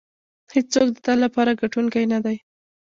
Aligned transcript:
هېڅوک 0.55 0.87
د 0.93 0.97
تل 1.05 1.17
لپاره 1.25 1.57
ګټونکی 1.61 2.03
نه 2.13 2.19
دی. 2.25 2.37